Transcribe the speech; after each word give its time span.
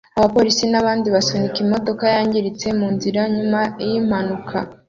Abapolisi 0.17 0.63
n'abandi 0.69 1.07
basunika 1.15 1.57
imodoka 1.65 2.03
yangiritse 2.13 2.67
mu 2.79 2.87
nzira 2.95 3.21
nyuma 3.35 3.59
y'impanuka 3.87 4.57